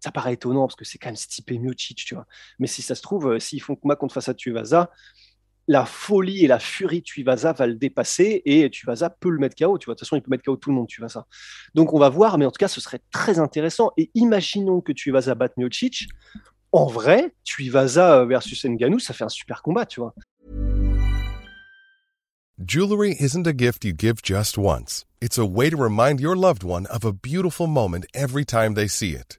ça 0.00 0.12
paraît 0.12 0.34
étonnant 0.34 0.66
parce 0.66 0.76
que 0.76 0.84
c'est 0.84 0.98
quand 0.98 1.08
même 1.08 1.16
Stipe 1.16 1.50
Miocic, 1.50 2.04
tu 2.04 2.14
vois. 2.14 2.26
Mais 2.58 2.66
si 2.66 2.82
ça 2.82 2.94
se 2.94 3.02
trouve, 3.02 3.32
euh, 3.32 3.38
s'ils 3.38 3.62
font 3.62 3.76
combat 3.76 3.96
contre 3.96 4.14
face 4.14 4.28
à 4.28 4.34
Tuivasa, 4.34 4.90
la 5.68 5.84
folie 5.84 6.44
et 6.44 6.48
la 6.48 6.58
furie 6.58 7.00
de 7.00 7.04
Tuivasa 7.04 7.52
va 7.52 7.66
le 7.66 7.74
dépasser 7.74 8.42
et 8.46 8.70
Tuivasa 8.70 9.10
peut 9.10 9.28
le 9.28 9.38
mettre 9.38 9.54
KO. 9.54 9.76
Tu 9.78 9.84
vois, 9.84 9.94
de 9.94 9.98
toute 9.98 10.06
façon, 10.06 10.16
il 10.16 10.22
peut 10.22 10.30
mettre 10.30 10.44
KO 10.44 10.56
tout 10.56 10.70
le 10.70 10.76
monde, 10.76 10.88
Tuivasa. 10.88 11.26
Donc 11.74 11.92
on 11.92 11.98
va 11.98 12.08
voir, 12.08 12.38
mais 12.38 12.46
en 12.46 12.50
tout 12.50 12.58
cas, 12.58 12.68
ce 12.68 12.80
serait 12.80 13.00
très 13.12 13.38
intéressant. 13.38 13.92
Et 13.98 14.10
imaginons 14.14 14.80
que 14.80 14.92
Tuivasa 14.92 15.34
batte 15.34 15.56
Miocic. 15.58 16.08
En 16.72 16.86
vrai, 16.86 17.34
Tuivasa 17.44 18.24
versus 18.24 18.64
Ngannou, 18.64 18.98
ça 18.98 19.14
fait 19.14 19.24
un 19.24 19.28
super 19.28 19.62
combat, 19.62 19.86
tu 19.86 20.00
vois. 20.00 20.14
Jewelry 22.60 23.16
a 25.38 25.46
way 25.46 25.70
loved 25.70 26.64
one 26.64 26.86
of 26.86 27.04
a 27.04 27.12
beautiful 27.12 27.66
moment 27.68 28.04
every 28.14 28.44
time 28.44 28.74
they 28.74 28.88
see 28.88 29.14
it. 29.14 29.38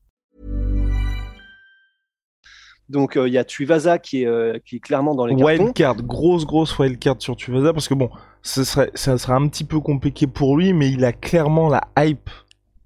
Donc 2.91 3.15
euh, 3.15 3.27
il 3.27 3.33
y 3.33 3.37
a 3.37 3.45
Tuivasa 3.45 3.97
qui 3.97 4.23
est, 4.23 4.27
euh, 4.27 4.59
clairement 4.83 5.15
dans 5.15 5.25
les 5.25 5.35
cartons. 5.35 5.71
card, 5.71 5.95
grosse 6.03 6.45
grosse 6.45 6.75
card 6.99 7.15
sur 7.19 7.35
Tuivasa 7.35 7.73
parce 7.73 7.87
que 7.87 7.93
bon, 7.93 8.09
ce 8.41 8.63
serait, 8.63 8.91
ça 8.93 9.17
serait 9.17 9.33
un 9.33 9.47
petit 9.47 9.63
peu 9.63 9.79
compliqué 9.79 10.27
pour 10.27 10.57
lui, 10.57 10.73
mais 10.73 10.91
il 10.91 11.05
a 11.05 11.13
clairement 11.13 11.69
la 11.69 11.81
hype 11.97 12.29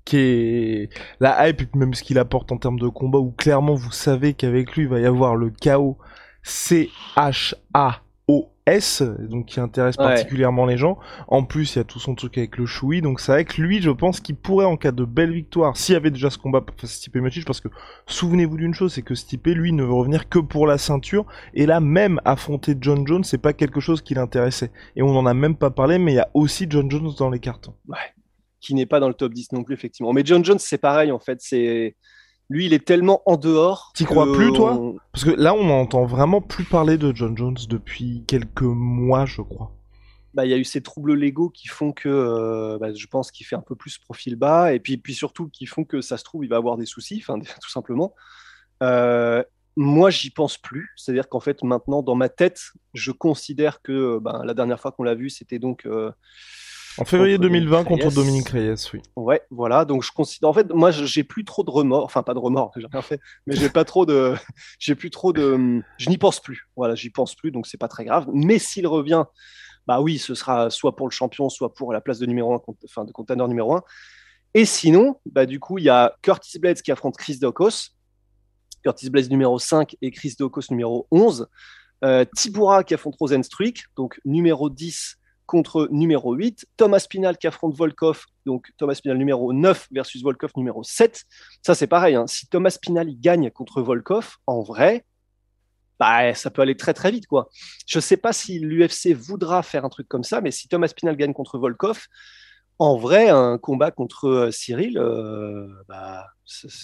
qui 0.06 0.18
est 0.18 0.90
la 1.20 1.50
hype 1.50 1.76
même 1.76 1.96
ce 1.96 2.04
qu'il 2.04 2.20
apporte 2.20 2.52
en 2.52 2.58
termes 2.58 2.80
de 2.80 2.88
combat 2.88 3.18
où 3.18 3.32
clairement 3.32 3.74
vous 3.74 3.92
savez 3.92 4.36
qu'avec 4.36 4.76
lui 4.76 4.84
il 4.84 4.90
va 4.90 5.00
y 5.00 5.06
avoir 5.06 5.36
le 5.36 5.50
chaos 5.50 5.98
C 6.44 6.92
H 7.18 7.56
A 7.74 8.02
S, 8.68 9.04
donc 9.20 9.46
qui 9.46 9.60
intéresse 9.60 9.96
particulièrement 9.96 10.66
les 10.66 10.78
gens. 10.78 10.98
En 11.28 11.44
plus, 11.44 11.76
il 11.76 11.78
y 11.78 11.82
a 11.82 11.84
tout 11.84 12.00
son 12.00 12.16
truc 12.16 12.38
avec 12.38 12.58
le 12.58 12.66
Choui, 12.66 13.02
donc 13.02 13.20
c'est 13.20 13.32
vrai 13.32 13.46
que 13.46 13.62
lui, 13.62 13.80
je 13.80 13.92
pense 13.92 14.20
qu'il 14.20 14.36
pourrait, 14.36 14.66
en 14.66 14.76
cas 14.76 14.92
de 14.92 15.06
belle 15.06 15.32
victoire, 15.32 15.78
s'il 15.78 15.94
y 15.94 15.96
avait 15.96 16.10
déjà 16.10 16.32
ce 16.32 16.40
combat 16.40 16.66
face 16.76 16.92
à 16.92 16.94
Stipe 16.96 17.16
Miocic, 17.18 17.46
parce 17.46 17.62
que 17.62 17.68
souvenez-vous 18.08 18.58
d'une 18.58 18.74
chose, 18.74 18.94
c'est 18.94 19.04
que 19.04 19.14
Stipe, 19.14 19.46
lui, 19.46 19.72
ne 19.72 19.84
veut 19.84 19.94
revenir 19.94 20.30
que 20.30 20.40
pour 20.40 20.66
la 20.66 20.80
ceinture, 20.80 21.28
et 21.54 21.68
là, 21.68 21.80
même 21.80 22.20
affronter 22.26 22.76
John 22.82 23.06
Jones, 23.06 23.24
c'est 23.24 23.38
pas 23.38 23.54
quelque 23.54 23.80
chose 23.80 24.02
qui 24.02 24.16
l'intéressait. 24.16 24.72
Et 24.96 25.04
on 25.04 25.16
en 25.16 25.28
a 25.28 25.36
même 25.36 25.56
pas 25.56 25.70
parlé, 25.70 26.00
mais 26.00 26.14
il 26.14 26.16
y 26.16 26.20
a 26.20 26.30
aussi 26.34 26.66
John 26.68 26.90
Jones 26.90 27.12
dans 27.20 27.30
les 27.30 27.40
cartons. 27.40 27.76
Ouais. 27.88 27.98
Qui 28.62 28.74
n'est 28.74 28.88
pas 28.88 29.00
dans 29.00 29.10
le 29.10 29.14
top 29.14 29.32
10 29.32 29.52
non 29.52 29.64
plus, 29.64 29.76
effectivement. 29.76 30.12
Mais 30.12 30.24
John 30.26 30.44
Jones, 30.44 30.58
c'est 30.58 30.80
pareil, 30.80 31.12
en 31.12 31.20
fait, 31.20 31.38
c'est 31.40 31.96
lui, 32.50 32.66
il 32.68 32.74
est 32.74 32.86
tellement 32.86 33.22
en 33.26 33.38
dehors. 33.38 33.92
T'y 33.96 34.06
crois 34.06 34.32
plus, 34.32 34.52
toi 34.54 34.94
Parce 35.12 35.26
que 35.26 35.32
là, 35.32 35.54
on 35.54 35.66
n'entend 35.66 36.06
vraiment 36.06 36.42
plus 36.42 36.64
parler 36.64 36.98
de 36.98 37.16
John 37.16 37.36
Jones 37.36 37.58
depuis 37.68 38.24
quelques 38.28 38.62
mois, 38.62 39.26
je 39.26 39.42
crois. 39.42 39.72
Bah, 40.34 40.46
il 40.46 40.52
y 40.52 40.54
a 40.54 40.58
eu 40.58 40.66
ces 40.66 40.82
troubles 40.82 41.14
légaux 41.14 41.50
qui 41.50 41.68
font 41.68 41.94
que 41.94 42.10
euh, 42.10 42.78
bah, 42.78 42.94
je 42.94 43.08
pense 43.08 43.32
qu'il 43.32 43.46
fait 43.46 43.56
un 43.56 43.62
peu 43.62 43.76
plus 43.76 43.98
profil 43.98 44.36
bas, 44.36 44.74
et 44.74 44.80
puis, 44.80 44.98
puis 44.98 45.16
surtout 45.16 45.48
qui 45.48 45.66
font 45.66 45.86
que 45.86 46.02
ça 46.02 46.18
se 46.18 46.24
trouve, 46.24 46.44
il 46.44 46.50
va 46.50 46.58
avoir 46.58 46.78
des 46.78 46.86
soucis, 46.86 47.24
tout 47.62 47.70
simplement. 47.70 48.14
Euh, 48.84 49.42
moi, 49.78 50.10
j'y 50.10 50.30
pense 50.30 50.58
plus. 50.58 50.92
C'est-à-dire 50.98 51.30
qu'en 51.30 51.40
fait, 51.40 51.64
maintenant, 51.64 52.04
dans 52.04 52.16
ma 52.16 52.30
tête, 52.30 52.62
je 52.94 53.12
considère 53.12 53.82
que 53.82 54.20
bah, 54.20 54.42
la 54.46 54.54
dernière 54.54 54.80
fois 54.80 54.92
qu'on 54.92 55.04
l'a 55.04 55.16
vu, 55.16 55.30
c'était 55.30 55.60
donc. 55.60 55.86
Euh, 55.86 56.12
En 56.98 57.04
février 57.04 57.38
2020 57.38 57.84
contre 57.84 58.12
Dominique 58.12 58.50
Reyes, 58.50 58.76
oui. 58.94 59.02
Ouais, 59.18 59.42
voilà. 59.50 59.84
Donc 59.84 60.04
je 60.04 60.12
considère, 60.12 60.50
en 60.50 60.54
fait, 60.54 60.72
moi, 60.74 60.92
j'ai 60.92 61.24
plus 61.24 61.44
trop 61.44 61.64
de 61.64 61.70
remords. 61.70 62.06
Enfin, 62.06 62.24
pas 62.24 62.34
de 62.34 62.40
remords, 62.40 62.72
j'ai 62.78 62.88
rien 62.90 63.02
fait, 63.02 63.20
mais 63.46 63.56
j'ai 63.56 63.70
pas 63.70 63.84
trop 63.84 64.06
de, 64.06 64.34
j'ai 64.80 64.96
plus 64.96 65.10
trop 65.10 65.34
de, 65.34 65.82
je 65.98 66.10
n'y 66.10 66.18
pense 66.18 66.40
plus. 66.40 66.70
Voilà, 66.78 66.96
j'y 66.96 67.10
pense 67.10 67.36
plus, 67.36 67.52
donc 67.52 67.68
c'est 67.68 67.78
pas 67.78 67.90
très 67.90 68.06
grave. 68.06 68.28
Mais 68.34 68.60
s'il 68.60 68.88
revient, 68.88 69.26
bah 69.88 70.00
oui, 70.00 70.18
ce 70.18 70.36
sera 70.36 70.70
soit 70.70 70.96
pour 70.96 71.08
le 71.08 71.12
champion, 71.12 71.50
soit 71.50 71.74
pour 71.74 71.92
la 71.92 72.00
place 72.00 72.20
de 72.20 72.26
numéro 72.26 72.54
1, 72.54 72.62
enfin 72.86 73.04
de 73.04 73.12
conteneur 73.12 73.48
numéro 73.50 73.76
1. 73.76 73.84
Et 74.54 74.64
sinon, 74.64 75.20
bah 75.26 75.46
du 75.46 75.60
coup, 75.60 75.78
il 75.78 75.84
y 75.84 75.90
a 75.90 76.16
Curtis 76.22 76.60
Blades 76.60 76.82
qui 76.82 76.92
affronte 76.92 77.18
Chris 77.18 77.40
Dokos. 77.40 77.92
Curtis 78.84 79.10
Blades 79.10 79.30
numéro 79.30 79.60
5 79.60 79.98
et 80.02 80.12
Chris 80.12 80.36
Dokos 80.40 80.70
numéro 80.70 81.08
11. 81.12 81.48
Euh, 82.06 82.24
Tibura 82.36 82.84
qui 82.84 82.94
affronte 82.94 83.16
Rosenstruik, 83.20 83.86
donc 83.98 84.20
numéro 84.24 84.70
10 84.70 85.18
contre 85.46 85.88
numéro 85.92 86.34
8. 86.34 86.66
Thomas 86.78 87.06
Pinal 87.10 87.38
qui 87.38 87.48
affronte 87.48 87.76
Volkov, 87.76 88.26
donc 88.46 88.72
Thomas 88.78 89.00
Pinal 89.02 89.18
numéro 89.18 89.54
9 89.54 89.88
versus 89.92 90.24
Volkov 90.24 90.52
numéro 90.58 90.84
7. 90.84 91.24
Ça, 91.62 91.76
c'est 91.76 91.88
pareil. 91.88 92.16
Hein. 92.16 92.28
Si 92.28 92.48
Thomas 92.48 92.78
Pinal 92.82 93.10
il 93.10 93.20
gagne 93.20 93.52
contre 93.52 93.82
Volkov, 93.82 94.38
en 94.48 94.62
vrai, 94.62 95.06
bah, 96.00 96.34
ça 96.34 96.50
peut 96.50 96.62
aller 96.62 96.76
très 96.76 96.94
très 96.94 97.12
vite. 97.12 97.28
quoi. 97.28 97.50
Je 97.88 97.98
ne 97.98 98.02
sais 98.02 98.18
pas 98.18 98.34
si 98.34 98.60
l'UFC 98.60 99.14
voudra 99.14 99.64
faire 99.64 99.86
un 99.86 99.90
truc 99.90 100.08
comme 100.08 100.24
ça, 100.24 100.42
mais 100.42 100.52
si 100.52 100.68
Thomas 100.68 100.92
Pinal 100.96 101.16
gagne 101.16 101.34
contre 101.34 101.58
Volkov, 101.58 102.08
en 102.78 102.98
vrai, 102.98 103.30
un 103.30 103.58
combat 103.58 103.92
contre 103.92 104.28
euh, 104.28 104.52
Cyril, 104.52 104.98
euh, 104.98 105.68
bah, 105.88 106.28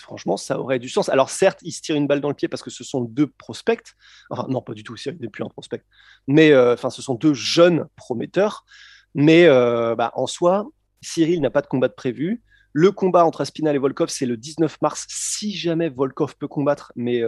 franchement, 0.01 0.37
ça 0.37 0.57
aurait 0.59 0.79
du 0.79 0.87
sens. 0.87 1.09
Alors 1.09 1.29
certes, 1.29 1.59
il 1.63 1.71
se 1.71 1.81
tire 1.81 1.95
une 1.95 2.07
balle 2.07 2.21
dans 2.21 2.29
le 2.29 2.35
pied 2.35 2.47
parce 2.47 2.63
que 2.63 2.69
ce 2.69 2.83
sont 2.83 3.01
deux 3.01 3.27
prospects. 3.27 3.93
Enfin, 4.29 4.45
non, 4.49 4.61
pas 4.61 4.73
du 4.73 4.83
tout, 4.83 4.95
Cyril 4.95 5.19
n'est 5.19 5.29
plus 5.29 5.43
un 5.43 5.49
prospect. 5.49 5.83
Mais 6.27 6.51
euh, 6.51 6.77
ce 6.77 7.01
sont 7.01 7.15
deux 7.15 7.33
jeunes 7.33 7.87
prometteurs. 7.95 8.65
Mais 9.13 9.47
bah, 9.47 10.11
en 10.15 10.25
soi, 10.25 10.67
Cyril 11.01 11.41
n'a 11.41 11.49
pas 11.49 11.61
de 11.61 11.67
combat 11.67 11.89
de 11.89 11.93
prévu. 11.93 12.41
Le 12.71 12.93
combat 12.93 13.25
entre 13.25 13.41
Aspinal 13.41 13.75
et 13.75 13.79
Volkov, 13.79 14.07
c'est 14.07 14.25
le 14.25 14.37
19 14.37 14.81
mars, 14.81 15.05
si 15.09 15.53
jamais 15.53 15.89
Volkov 15.89 16.37
peut 16.37 16.47
combattre. 16.47 16.93
Mais 16.95 17.21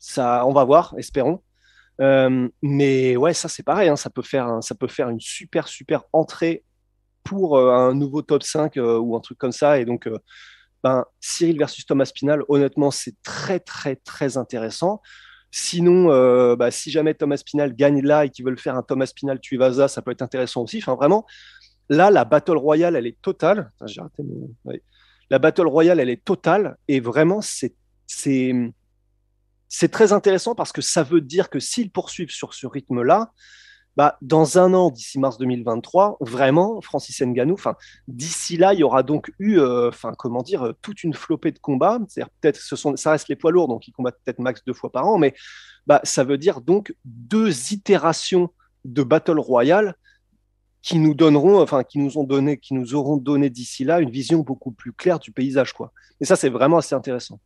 ça, 0.00 0.44
on 0.44 0.52
va 0.52 0.64
voir, 0.64 0.96
espérons. 0.98 1.40
mais 2.00 3.16
ouais, 3.16 3.32
ça 3.32 3.48
c'est 3.48 3.62
pareil, 3.62 3.88
hein, 3.88 3.94
ça, 3.94 4.10
peut 4.10 4.22
faire 4.22 4.58
ça 4.62 4.74
peut 4.74 4.88
faire 4.88 5.08
une 5.08 5.20
super, 5.20 5.68
super 5.68 6.02
entrée 6.12 6.64
pour 7.24 7.56
euh, 7.56 7.72
un 7.72 7.94
nouveau 7.94 8.22
top 8.22 8.42
5 8.42 8.76
euh, 8.76 8.98
ou 8.98 9.16
un 9.16 9.20
truc 9.20 9.38
comme 9.38 9.52
ça. 9.52 9.78
Et 9.78 9.84
donc, 9.84 10.06
euh, 10.06 10.18
ben, 10.82 11.04
Cyril 11.20 11.58
versus 11.58 11.86
Thomas 11.86 12.10
Pinal, 12.14 12.42
honnêtement, 12.48 12.90
c'est 12.90 13.14
très, 13.22 13.60
très, 13.60 13.96
très 13.96 14.36
intéressant. 14.36 15.00
Sinon, 15.54 16.06
bah, 16.56 16.70
si 16.70 16.90
jamais 16.90 17.12
Thomas 17.12 17.42
Pinal 17.44 17.74
gagne 17.76 18.00
là 18.00 18.24
et 18.24 18.30
qu'ils 18.30 18.42
veulent 18.42 18.58
faire 18.58 18.74
un 18.74 18.82
Thomas 18.82 19.12
Pinal 19.14 19.38
Tuivasa, 19.38 19.86
ça 19.86 20.00
peut 20.00 20.10
être 20.10 20.22
intéressant 20.22 20.62
aussi. 20.62 20.78
Enfin, 20.78 20.94
vraiment, 20.94 21.26
là, 21.90 22.10
la 22.10 22.24
Battle 22.24 22.56
Royale, 22.56 22.96
elle 22.96 23.06
est 23.06 23.20
totale. 23.20 23.70
J'ai 23.84 24.00
raté 24.00 24.22
La 25.28 25.38
Battle 25.38 25.66
Royale, 25.66 26.00
elle 26.00 26.08
est 26.08 26.24
totale. 26.24 26.78
Et 26.88 27.00
vraiment, 27.00 27.42
c'est 27.42 27.74
très 29.90 30.12
intéressant 30.14 30.54
parce 30.54 30.72
que 30.72 30.80
ça 30.80 31.02
veut 31.02 31.20
dire 31.20 31.50
que 31.50 31.60
s'ils 31.60 31.90
poursuivent 31.90 32.30
sur 32.30 32.54
ce 32.54 32.66
rythme-là, 32.66 33.30
bah, 33.96 34.16
dans 34.22 34.58
un 34.58 34.72
an, 34.74 34.90
d'ici 34.90 35.18
mars 35.18 35.38
2023, 35.38 36.16
vraiment, 36.20 36.80
Francis 36.80 37.20
Ngannou, 37.20 37.56
d'ici 38.08 38.56
là, 38.56 38.72
il 38.72 38.80
y 38.80 38.82
aura 38.82 39.02
donc 39.02 39.32
eu, 39.38 39.58
euh, 39.58 39.90
comment 40.18 40.42
dire, 40.42 40.62
euh, 40.62 40.72
toute 40.80 41.04
une 41.04 41.14
flopée 41.14 41.52
de 41.52 41.58
combats. 41.58 41.98
Peut-être, 42.40 42.56
ce 42.56 42.74
sont, 42.76 42.96
ça 42.96 43.12
reste 43.12 43.28
les 43.28 43.36
poids 43.36 43.50
lourds, 43.50 43.68
donc 43.68 43.86
ils 43.88 43.92
combattent 43.92 44.18
peut-être 44.24 44.38
max 44.38 44.64
deux 44.64 44.72
fois 44.72 44.90
par 44.90 45.06
an, 45.06 45.18
mais 45.18 45.34
bah, 45.86 46.00
ça 46.04 46.24
veut 46.24 46.38
dire 46.38 46.60
donc 46.60 46.94
deux 47.04 47.72
itérations 47.72 48.50
de 48.84 49.02
Battle 49.02 49.38
Royale 49.38 49.94
qui 50.80 50.98
nous 50.98 51.14
donneront, 51.14 51.60
enfin, 51.60 51.84
qui 51.84 51.98
nous 51.98 52.18
ont 52.18 52.24
donné, 52.24 52.58
qui 52.58 52.74
nous 52.74 52.94
auront 52.94 53.16
donné 53.16 53.50
d'ici 53.50 53.84
là 53.84 54.00
une 54.00 54.10
vision 54.10 54.40
beaucoup 54.40 54.72
plus 54.72 54.92
claire 54.92 55.18
du 55.18 55.30
paysage, 55.30 55.72
quoi. 55.72 55.92
Et 56.20 56.24
ça, 56.24 56.34
c'est 56.34 56.48
vraiment 56.48 56.78
assez 56.78 56.94
intéressant. 56.94 57.40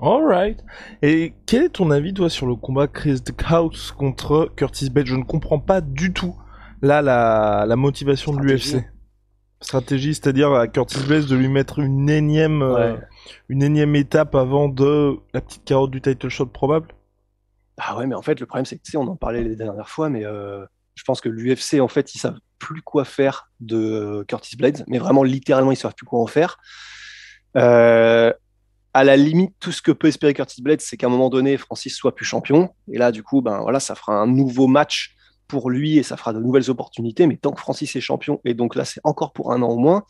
Alright. 0.00 0.64
Et 1.02 1.34
quel 1.46 1.64
est 1.64 1.68
ton 1.70 1.90
avis, 1.90 2.14
toi, 2.14 2.30
sur 2.30 2.46
le 2.46 2.54
combat 2.54 2.86
Chris 2.86 3.22
House 3.46 3.92
contre 3.92 4.52
Curtis 4.54 4.90
Blades 4.90 5.06
Je 5.06 5.16
ne 5.16 5.24
comprends 5.24 5.58
pas 5.58 5.80
du 5.80 6.12
tout, 6.12 6.36
là, 6.82 7.02
la, 7.02 7.76
motivation 7.76 8.32
de 8.32 8.40
l'UFC. 8.40 8.84
Stratégie, 9.60 10.14
c'est-à-dire 10.14 10.52
à 10.52 10.68
Curtis 10.68 11.04
Blades 11.04 11.26
de 11.26 11.34
lui 11.34 11.48
mettre 11.48 11.80
une 11.80 12.08
énième, 12.08 12.62
euh, 12.62 12.96
une 13.48 13.64
énième 13.64 13.96
étape 13.96 14.36
avant 14.36 14.68
de 14.68 15.18
la 15.34 15.40
petite 15.40 15.64
carotte 15.64 15.90
du 15.90 16.00
title 16.00 16.28
shot 16.28 16.46
probable? 16.46 16.94
Ah 17.76 17.96
ouais, 17.98 18.06
mais 18.06 18.14
en 18.14 18.22
fait, 18.22 18.38
le 18.38 18.46
problème, 18.46 18.66
c'est 18.66 18.76
que, 18.76 18.82
tu 18.82 18.92
sais, 18.92 18.96
on 18.98 19.08
en 19.08 19.16
parlait 19.16 19.42
les 19.42 19.56
dernières 19.56 19.88
fois, 19.88 20.10
mais 20.10 20.24
euh, 20.24 20.64
je 20.94 21.02
pense 21.02 21.20
que 21.20 21.28
l'UFC, 21.28 21.80
en 21.80 21.88
fait, 21.88 22.14
ils 22.14 22.18
savent 22.18 22.38
plus 22.60 22.82
quoi 22.82 23.04
faire 23.04 23.50
de 23.58 24.24
Curtis 24.28 24.56
Blades, 24.56 24.84
mais 24.86 24.98
vraiment, 24.98 25.24
littéralement, 25.24 25.72
ils 25.72 25.76
savent 25.76 25.94
plus 25.94 26.06
quoi 26.06 26.20
en 26.20 26.26
faire. 26.28 26.58
Euh, 27.56 28.32
à 28.98 29.04
la 29.04 29.16
limite, 29.16 29.54
tout 29.60 29.72
ce 29.72 29.82
que 29.82 29.92
peut 29.92 30.08
espérer 30.08 30.34
Curtis 30.34 30.62
Blades, 30.62 30.80
c'est 30.80 30.96
qu'à 30.96 31.06
un 31.06 31.10
moment 31.10 31.30
donné, 31.30 31.56
Francis 31.56 31.94
soit 31.94 32.14
plus 32.14 32.24
champion. 32.24 32.70
Et 32.92 32.98
là, 32.98 33.12
du 33.12 33.22
coup, 33.22 33.42
ben 33.42 33.64
ça 33.78 33.94
fera 33.94 34.14
un 34.14 34.26
nouveau 34.26 34.66
match 34.66 35.14
pour 35.46 35.70
lui 35.70 35.98
et 35.98 36.02
ça 36.02 36.16
fera 36.16 36.32
de 36.32 36.40
nouvelles 36.40 36.70
opportunités. 36.70 37.26
Mais 37.26 37.36
tant 37.36 37.52
que 37.52 37.60
Francis 37.60 37.94
est 37.96 38.00
champion, 38.00 38.40
et 38.44 38.54
donc 38.54 38.74
là, 38.74 38.84
c'est 38.84 39.00
encore 39.04 39.32
pour 39.32 39.52
un 39.52 39.62
an 39.62 39.68
au 39.68 39.78
moins, 39.78 40.04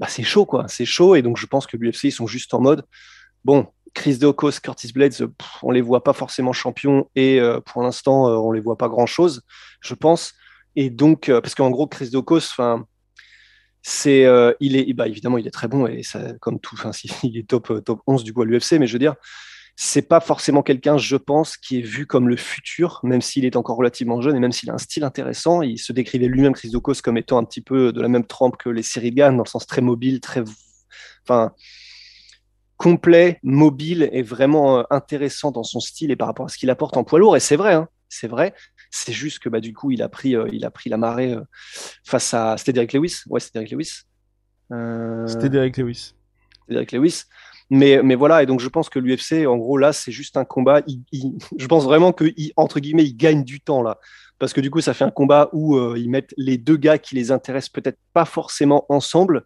bah, 0.00 0.06
c'est 0.08 0.22
chaud, 0.22 0.46
quoi. 0.46 0.66
C'est 0.68 0.84
chaud. 0.84 1.14
Et 1.14 1.22
donc, 1.22 1.36
je 1.36 1.46
pense 1.46 1.66
que 1.66 1.76
l'UFC, 1.76 2.04
ils 2.04 2.12
sont 2.12 2.26
juste 2.26 2.54
en 2.54 2.60
mode, 2.60 2.84
bon, 3.44 3.66
Chris 3.94 4.18
Deocos, 4.18 4.60
Curtis 4.62 4.92
Blades, 4.92 5.14
on 5.62 5.70
les 5.70 5.80
voit 5.80 6.02
pas 6.02 6.12
forcément 6.12 6.52
champions 6.52 7.08
et 7.14 7.40
euh, 7.40 7.60
pour 7.60 7.82
l'instant, 7.82 8.28
euh, 8.28 8.36
on 8.36 8.50
les 8.50 8.60
voit 8.60 8.76
pas 8.76 8.88
grand 8.88 9.06
chose, 9.06 9.42
je 9.80 9.94
pense. 9.94 10.34
Et 10.76 10.90
donc, 10.90 11.28
euh, 11.28 11.40
parce 11.40 11.54
qu'en 11.54 11.70
gros, 11.70 11.86
Chris 11.86 12.10
Deocos, 12.10 12.38
enfin, 12.38 12.86
c'est 13.86 14.24
euh, 14.24 14.54
il 14.60 14.76
est 14.76 14.90
bah, 14.94 15.06
évidemment 15.06 15.36
il 15.36 15.46
est 15.46 15.50
très 15.50 15.68
bon 15.68 15.86
et 15.86 16.02
ça, 16.02 16.32
comme 16.40 16.58
tout 16.58 16.74
enfin 16.74 16.90
il 17.22 17.36
est 17.36 17.46
top 17.46 17.70
euh, 17.70 17.80
top 17.82 18.00
11 18.06 18.24
du 18.24 18.32
coup 18.32 18.40
à 18.40 18.46
l'UFC 18.46 18.72
mais 18.80 18.86
je 18.86 18.94
veux 18.94 18.98
dire 18.98 19.14
c'est 19.76 20.08
pas 20.08 20.20
forcément 20.20 20.62
quelqu'un 20.62 20.96
je 20.96 21.16
pense 21.16 21.58
qui 21.58 21.80
est 21.80 21.82
vu 21.82 22.06
comme 22.06 22.28
le 22.28 22.36
futur 22.36 23.00
même 23.02 23.20
s'il 23.20 23.44
est 23.44 23.56
encore 23.56 23.76
relativement 23.76 24.22
jeune 24.22 24.36
et 24.36 24.40
même 24.40 24.52
s'il 24.52 24.70
a 24.70 24.74
un 24.74 24.78
style 24.78 25.04
intéressant. 25.04 25.62
Il 25.62 25.78
se 25.78 25.92
décrivait 25.92 26.28
lui-même 26.28 26.54
Chris 26.54 26.72
comme 27.02 27.18
étant 27.18 27.38
un 27.38 27.44
petit 27.44 27.60
peu 27.60 27.92
de 27.92 28.00
la 28.00 28.08
même 28.08 28.24
trempe 28.24 28.56
que 28.56 28.70
les 28.70 28.82
Cyril 28.82 29.14
dans 29.14 29.30
le 29.32 29.44
sens 29.44 29.66
très 29.66 29.82
mobile 29.82 30.20
très 30.20 30.44
enfin 31.26 31.52
complet 32.78 33.38
mobile 33.42 34.08
et 34.12 34.22
vraiment 34.22 34.78
euh, 34.78 34.82
intéressant 34.90 35.50
dans 35.50 35.62
son 35.62 35.80
style 35.80 36.10
et 36.10 36.16
par 36.16 36.28
rapport 36.28 36.46
à 36.46 36.48
ce 36.48 36.56
qu'il 36.56 36.70
apporte 36.70 36.96
en 36.96 37.04
poids 37.04 37.18
lourd. 37.18 37.36
Et 37.36 37.40
c'est 37.40 37.56
vrai 37.56 37.74
hein, 37.74 37.88
c'est 38.08 38.28
vrai 38.28 38.54
c'est 38.94 39.12
juste 39.12 39.40
que 39.40 39.48
bah, 39.48 39.60
du 39.60 39.74
coup, 39.74 39.90
il 39.90 40.02
a 40.02 40.08
pris, 40.08 40.36
euh, 40.36 40.48
il 40.52 40.64
a 40.64 40.70
pris 40.70 40.88
la 40.88 40.96
marée 40.96 41.32
euh, 41.32 41.40
face 42.04 42.32
à. 42.32 42.56
C'était 42.56 42.72
Derek 42.72 42.92
Lewis? 42.92 43.22
Ouais, 43.28 43.40
c'était 43.40 43.58
Derek 43.58 43.72
Lewis. 43.72 44.02
Euh, 44.72 45.26
c'était 45.26 45.48
Derek 45.48 45.76
Lewis. 45.76 46.14
Derek 46.68 46.92
Lewis. 46.92 47.24
Mais, 47.70 48.02
mais 48.04 48.14
voilà, 48.14 48.42
et 48.42 48.46
donc 48.46 48.60
je 48.60 48.68
pense 48.68 48.88
que 48.88 49.00
l'UFC, 49.00 49.46
en 49.48 49.56
gros, 49.56 49.78
là, 49.78 49.92
c'est 49.92 50.12
juste 50.12 50.36
un 50.36 50.44
combat. 50.44 50.80
je 51.12 51.66
pense 51.66 51.84
vraiment 51.84 52.12
que, 52.12 52.26
entre 52.56 52.78
guillemets, 52.78 53.04
il 53.04 53.16
gagne 53.16 53.42
du 53.42 53.60
temps 53.60 53.82
là. 53.82 53.98
Parce 54.38 54.52
que 54.52 54.60
du 54.60 54.70
coup, 54.70 54.80
ça 54.80 54.94
fait 54.94 55.04
un 55.04 55.10
combat 55.10 55.48
où 55.52 55.78
ils 55.96 56.10
mettent 56.10 56.34
les 56.36 56.58
deux 56.58 56.76
gars 56.76 56.98
qui 56.98 57.14
les 57.14 57.32
intéressent 57.32 57.70
peut-être 57.70 57.98
pas 58.12 58.24
forcément 58.24 58.84
ensemble. 58.88 59.44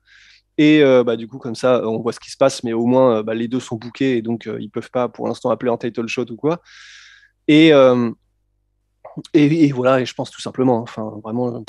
Et 0.56 0.82
bah, 1.04 1.16
du 1.16 1.28
coup, 1.28 1.38
comme 1.38 1.54
ça, 1.54 1.86
on 1.86 2.00
voit 2.00 2.12
ce 2.12 2.20
qui 2.20 2.30
se 2.30 2.36
passe, 2.36 2.64
mais 2.64 2.72
au 2.72 2.86
moins, 2.86 3.22
bah, 3.22 3.34
les 3.34 3.48
deux 3.48 3.60
sont 3.60 3.76
bookés 3.76 4.16
et 4.16 4.22
donc 4.22 4.48
ils 4.58 4.70
peuvent 4.70 4.90
pas 4.90 5.08
pour 5.08 5.28
l'instant 5.28 5.50
appeler 5.50 5.70
un 5.70 5.76
title 5.76 6.08
shot 6.08 6.26
ou 6.30 6.36
quoi. 6.36 6.60
Et, 7.46 7.70
et, 9.34 9.72
voilà, 9.72 10.00
et 10.00 10.06
je 10.06 10.14
pense 10.14 10.30
tout 10.30 10.40
simplement, 10.40 10.80
enfin 10.80 11.12
vraiment, 11.22 11.62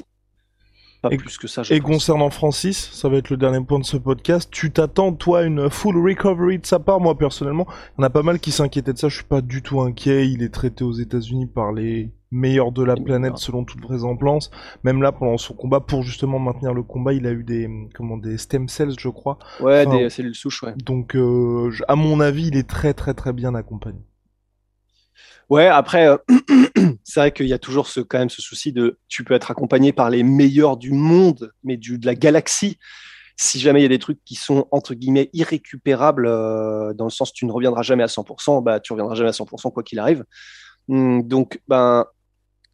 pas 1.02 1.10
plus 1.10 1.38
que 1.38 1.48
ça. 1.48 1.62
et 1.70 1.80
concernant 1.80 2.30
Francis, 2.30 2.90
ça 2.92 3.08
va 3.08 3.18
être 3.18 3.30
le 3.30 3.38
dernier 3.38 3.64
point 3.64 3.80
de 3.80 3.86
ce 3.86 3.96
podcast. 3.96 4.50
Tu 4.52 4.72
t'attends, 4.72 5.14
toi, 5.14 5.44
une 5.44 5.70
full 5.70 5.98
recovery 5.98 6.60
de 6.60 6.66
sa 6.66 6.80
part? 6.80 7.00
Moi, 7.00 7.18
personnellement, 7.18 7.68
il 7.70 8.02
y 8.02 8.04
en 8.04 8.08
a 8.08 8.10
pas 8.10 8.22
mal 8.22 8.40
qui 8.40 8.52
s'inquiétaient 8.52 8.94
de 8.94 8.98
ça. 8.98 9.08
Je 9.08 9.16
suis 9.16 9.24
pas 9.24 9.42
du 9.42 9.62
tout 9.62 9.80
inquiet. 9.80 10.30
Il 10.30 10.44
est 10.44 10.54
traité 10.54 10.84
aux 10.84 10.92
États-Unis 10.92 11.48
par 11.48 11.72
les 11.72 12.12
meilleurs 12.32 12.72
de 12.72 12.84
la 12.84 12.96
planète 12.96 13.38
selon 13.38 13.64
toute 13.64 13.82
vraisemblance. 13.82 14.52
Même 14.84 15.02
là, 15.02 15.12
pendant 15.12 15.38
son 15.38 15.54
combat, 15.54 15.80
pour 15.80 16.04
justement 16.04 16.38
maintenir 16.38 16.74
le 16.74 16.84
combat, 16.84 17.14
il 17.14 17.26
a 17.26 17.32
eu 17.32 17.44
des 17.44 17.70
comment 17.96 18.18
des 18.18 18.38
stem 18.38 18.68
cells, 18.68 19.00
je 19.00 19.10
crois. 19.10 19.40
Ouais, 19.62 19.86
des 19.86 20.10
cellules 20.10 20.36
souches, 20.36 20.64
ouais. 20.64 20.74
Donc, 20.84 21.16
euh, 21.16 21.72
à 21.88 21.96
mon 21.96 22.20
avis, 22.20 22.48
il 22.48 22.58
est 22.58 22.68
très 22.70 22.94
très 22.94 23.14
très 23.14 23.34
bien 23.34 23.56
accompagné. 23.56 24.00
Ouais, 25.50 25.66
après, 25.66 26.08
euh, 26.08 26.18
c'est 27.04 27.20
vrai 27.20 27.32
qu'il 27.32 27.48
y 27.48 27.54
a 27.54 27.60
toujours 27.60 27.88
ce, 27.88 28.02
quand 28.02 28.20
même 28.20 28.30
ce 28.30 28.42
souci 28.42 28.72
de 28.72 29.00
tu 29.08 29.24
peux 29.24 29.34
être 29.34 29.50
accompagné 29.50 29.92
par 29.92 30.12
les 30.12 30.22
meilleurs 30.22 30.78
du 30.78 30.92
monde, 30.92 31.52
mais 31.64 31.76
du, 31.76 31.98
de 31.98 32.06
la 32.06 32.14
galaxie. 32.14 32.78
Si 33.36 33.60
jamais 33.60 33.80
il 33.80 33.84
y 33.84 33.86
a 33.86 33.90
des 33.90 34.00
trucs 34.00 34.24
qui 34.26 34.36
sont 34.36 34.68
entre 34.72 34.94
guillemets 34.94 35.30
irrécupérables, 35.34 36.28
euh, 36.28 36.94
dans 36.94 37.06
le 37.06 37.10
sens 37.10 37.34
tu 37.34 37.46
ne 37.46 37.52
reviendras 37.52 37.82
jamais 37.82 38.04
à 38.04 38.08
100%, 38.08 38.62
bah 38.62 38.80
tu 38.80 38.94
reviendras 38.94 39.16
jamais 39.16 39.30
à 39.30 39.34
100% 39.34 39.72
quoi 39.72 39.82
qu'il 39.82 39.98
arrive. 39.98 40.24
Hum, 40.88 41.24
donc, 41.28 41.60
ben, 41.68 42.06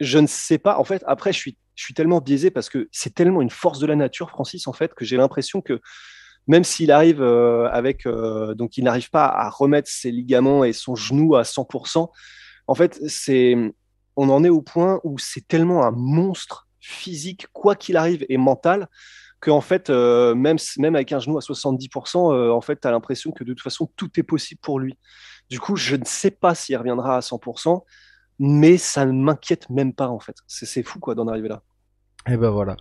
je 0.01 0.19
ne 0.19 0.27
sais 0.27 0.57
pas. 0.57 0.77
En 0.77 0.83
fait, 0.83 1.03
après, 1.07 1.31
je 1.31 1.37
suis, 1.37 1.57
je 1.75 1.83
suis 1.83 1.93
tellement 1.93 2.19
biaisé 2.19 2.51
parce 2.51 2.69
que 2.69 2.89
c'est 2.91 3.13
tellement 3.13 3.41
une 3.41 3.49
force 3.49 3.79
de 3.79 3.85
la 3.87 3.95
nature, 3.95 4.29
Francis, 4.29 4.67
en 4.67 4.73
fait, 4.73 4.93
que 4.93 5.05
j'ai 5.05 5.17
l'impression 5.17 5.61
que 5.61 5.79
même 6.47 6.63
s'il 6.63 6.91
arrive 6.91 7.21
euh, 7.21 7.69
avec, 7.71 8.05
donc 8.55 8.77
il 8.77 8.83
n'arrive 8.83 9.09
pas 9.09 9.25
à 9.25 9.49
remettre 9.49 9.89
ses 9.89 10.11
ligaments 10.11 10.63
et 10.63 10.73
son 10.73 10.95
genou 10.95 11.35
à 11.35 11.43
100%, 11.43 12.09
en 12.67 12.75
fait, 12.75 12.99
c'est, 13.07 13.55
on 14.15 14.29
en 14.29 14.43
est 14.43 14.49
au 14.49 14.61
point 14.61 14.99
où 15.03 15.17
c'est 15.17 15.47
tellement 15.47 15.85
un 15.85 15.91
monstre 15.91 16.67
physique, 16.79 17.47
quoi 17.53 17.75
qu'il 17.75 17.97
arrive, 17.97 18.25
et 18.29 18.37
mental, 18.37 18.87
que 19.41 19.51
en 19.51 19.61
fait, 19.61 19.89
euh, 19.89 20.35
même, 20.35 20.57
même 20.77 20.95
avec 20.95 21.11
un 21.11 21.19
genou 21.19 21.37
à 21.37 21.41
70%, 21.41 22.33
euh, 22.33 22.51
en 22.51 22.61
fait, 22.61 22.79
tu 22.81 22.87
as 22.87 22.91
l'impression 22.91 23.31
que 23.31 23.43
de 23.43 23.53
toute 23.53 23.61
façon, 23.61 23.89
tout 23.95 24.09
est 24.19 24.23
possible 24.23 24.59
pour 24.61 24.79
lui. 24.79 24.97
Du 25.49 25.59
coup, 25.59 25.75
je 25.75 25.95
ne 25.95 26.05
sais 26.05 26.31
pas 26.31 26.55
s'il 26.55 26.77
reviendra 26.77 27.17
à 27.17 27.19
100%, 27.19 27.83
mais 28.39 28.77
ça 28.77 29.05
ne 29.05 29.11
m'inquiète 29.11 29.69
même 29.69 29.93
pas, 29.93 30.07
en 30.07 30.19
fait. 30.19 30.35
C'est 30.47 30.83
fou, 30.83 30.99
quoi, 30.99 31.15
d'en 31.15 31.27
arriver 31.27 31.49
là. 31.49 31.61
Et 32.27 32.33
eh 32.33 32.37
ben 32.37 32.49
voilà. 32.49 32.75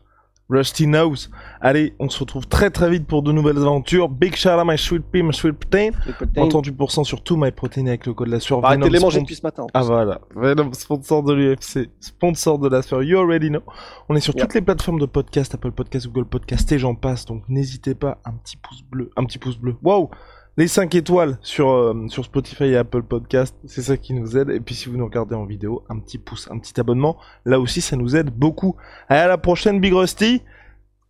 Rusty 0.51 0.87
Nose. 0.87 1.31
Allez, 1.61 1.95
on 1.99 2.09
se 2.09 2.19
retrouve 2.21 2.47
très 2.47 2.71
très 2.71 2.91
vite 2.91 3.07
pour 3.07 3.23
de 3.23 3.33
nouvelles 3.33 3.59
aventures. 3.59 4.09
Big 4.09 4.37
shout 4.37 4.51
out 4.51 4.67
my 4.67 4.77
sweet 4.77 5.03
pea, 5.11 5.23
my 5.23 5.33
sweet 5.33 5.55
protein. 5.55 5.91
38% 6.35 7.05
sur 7.05 7.23
tout 7.23 7.37
my 7.37 7.51
protein 7.51 7.87
avec 7.87 8.07
le 8.07 8.13
code 8.15 8.29
de 8.29 8.33
la 8.33 8.41
sueur. 8.41 8.65
Arrêtez 8.65 8.89
de 8.89 8.93
les 8.93 9.01
manger 9.01 9.21
depuis 9.21 9.37
ce 9.37 9.43
matin. 9.43 9.67
Ah 9.73 9.83
voilà. 9.83 10.21
Venom, 10.35 10.73
sponsor 10.73 11.23
de 11.23 11.33
l'UFC, 11.33 11.91
sponsor 12.01 12.59
de 12.59 12.69
la 12.69 12.83
sueur. 12.83 13.03
You 13.03 13.19
already 13.19 13.49
know. 13.49 13.63
On 14.09 14.17
est 14.17 14.21
sur 14.21 14.35
toutes 14.35 14.55
les 14.55 14.61
plateformes 14.61 15.01
de 15.01 15.07
podcast, 15.07 15.55
Apple 15.55 15.73
Podcast, 15.73 16.07
Google 16.09 16.29
Podcast 16.29 16.71
et 16.73 16.79
j'en 16.79 16.95
passe. 16.95 17.25
Donc 17.25 17.43
n'hésitez 17.49 17.95
pas, 17.95 18.19
un 18.25 18.33
petit 18.33 18.57
pouce 18.57 18.83
bleu, 18.83 19.11
un 19.17 19.25
petit 19.25 19.39
pouce 19.39 19.57
bleu. 19.57 19.77
Waouh 19.83 20.11
les 20.57 20.69
5 20.69 20.95
étoiles 20.95 21.39
sur, 21.43 21.69
euh, 21.69 22.09
sur 22.09 22.25
Spotify 22.25 22.65
et 22.65 22.77
Apple 22.77 23.03
Podcast, 23.03 23.57
c'est 23.67 23.83
ça 23.83 23.97
qui 23.97 24.15
nous 24.15 24.37
aide. 24.37 24.51
Et 24.51 24.61
puis 24.61 24.75
si 24.75 24.89
vous 24.89 24.97
nous 24.97 25.05
regardez 25.05 25.35
en 25.35 25.45
vidéo, 25.45 25.85
un 25.89 25.99
petit 25.99 26.19
pouce, 26.19 26.49
un 26.51 26.59
petit 26.59 26.79
abonnement, 26.79 27.19
là 27.45 27.59
aussi 27.59 27.81
ça 27.81 27.97
nous 27.97 28.17
aide 28.17 28.31
beaucoup. 28.31 28.77
Allez, 29.09 29.21
à 29.21 29.29
la 29.29 29.39
prochaine 29.39 29.81
Big 29.81 29.93
Rusty. 29.93 30.43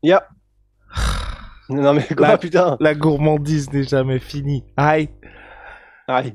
Ya. 0.03 0.27
non 1.69 1.95
mais 1.95 2.07
quoi, 2.17 2.29
la, 2.29 2.39
putain. 2.39 2.77
La 2.81 2.95
gourmandise 2.95 3.73
n'est 3.73 3.85
jamais 3.85 4.19
finie. 4.19 4.65
Aïe. 4.77 5.11
Aïe. 6.09 6.35